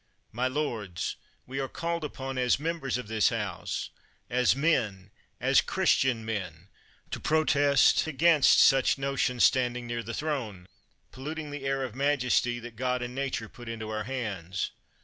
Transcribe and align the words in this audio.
My 0.31 0.47
lords, 0.47 1.15
we 1.45 1.59
are 1.59 1.67
called 1.69 2.03
upon 2.03 2.39
as 2.39 2.59
members 2.59 2.97
of 2.97 3.07
this 3.07 3.29
House, 3.29 3.91
as 4.31 4.55
men, 4.55 5.11
as 5.39 5.61
Christian 5.61 6.25
men, 6.25 6.69
to 7.11 7.19
pro 7.19 7.43
test 7.45 8.07
against 8.07 8.57
such 8.59 8.97
notions 8.97 9.43
standing 9.43 9.85
near 9.85 10.01
the 10.01 10.15
Throne, 10.15 10.67
polluting 11.11 11.51
the 11.51 11.69
ar 11.69 11.83
of 11.83 11.93
majesty. 11.93 12.57
"That 12.57 12.77
God 12.77 13.03
and 13.03 13.13
nature 13.13 13.47
put 13.47 13.69
into 13.69 13.91
our 13.91 14.05
hands!" 14.05 14.71